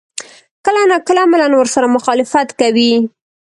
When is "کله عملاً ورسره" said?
1.07-1.93